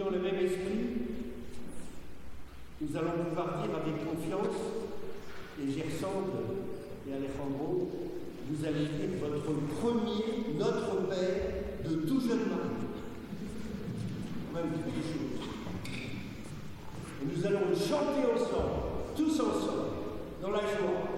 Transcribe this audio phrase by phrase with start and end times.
[0.00, 0.96] dans le même esprit,
[2.80, 4.56] nous allons pouvoir dire avec confiance,
[5.60, 6.32] et Gersande
[7.06, 7.90] et Alejandro,
[8.48, 12.80] vous allez dire votre premier, notre Père de tout jeune mari.
[14.54, 14.72] Même.
[17.22, 18.80] Et nous allons chanter ensemble,
[19.14, 19.90] tous ensemble,
[20.40, 21.09] dans la joie.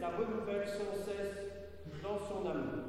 [0.00, 1.38] la renouvelle sans cesse
[2.02, 2.84] dans son amour.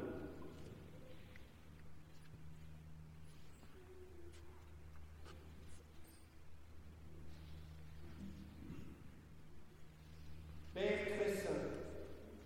[10.72, 11.48] Père très saint,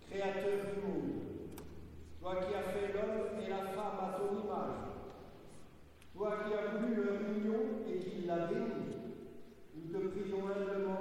[0.09, 1.11] créateur du monde,
[2.19, 4.95] toi qui as fait l'homme et la femme à ton image,
[6.13, 8.97] toi qui as voulu leur union et qui l'a béni,
[9.75, 10.94] nous te prions humblement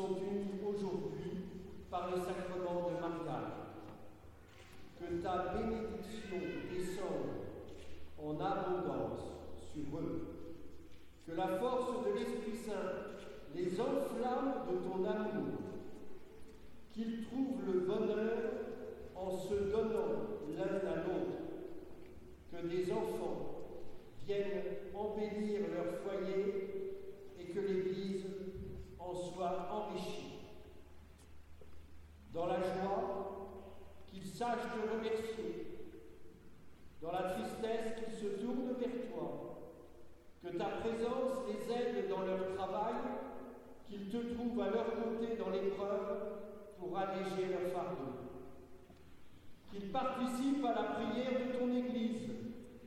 [0.00, 1.30] sont unis aujourd'hui
[1.90, 3.52] par le sacrement de mariage.
[4.98, 6.38] Que ta bénédiction
[6.70, 7.36] descende
[8.18, 9.20] en abondance
[9.72, 10.22] sur eux.
[11.26, 13.10] Que la force de l'Esprit Saint
[13.54, 15.58] les enflamme de ton amour.
[16.92, 18.38] Qu'ils trouvent le bonheur
[19.14, 21.40] en se donnant l'un à l'autre.
[22.50, 23.59] Que des enfants
[44.10, 46.30] te trouvent à leur côté dans l'épreuve
[46.78, 48.12] pour alléger leur fardeau.
[49.70, 52.28] Qu'ils participent à la prière de ton Église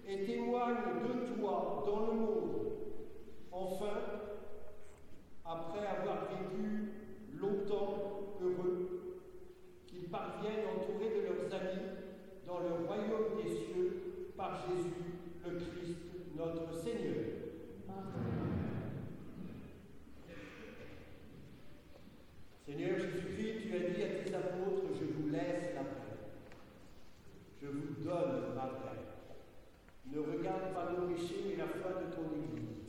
[0.06, 2.72] et témoignent de toi dans le monde.
[3.52, 4.00] Enfin,
[5.46, 6.93] après avoir vécu
[28.04, 29.00] Donne donne, paix.
[30.12, 32.84] Ne regarde pas nos péchés, mais la foi de ton Église.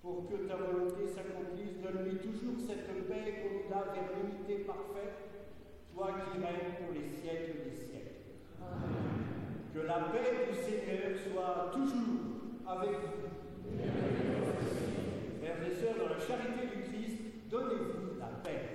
[0.00, 5.28] Pour que ta volonté s'accomplisse, donne-lui toujours cette paix qu'on vers l'unité parfaite,
[5.94, 8.32] toi qui règnes pour les siècles des siècles.
[9.74, 13.28] Que la paix du Seigneur soit toujours avec vous.
[15.38, 17.18] Frères et sœurs, dans la charité du Christ,
[17.50, 18.74] donnez-vous la paix.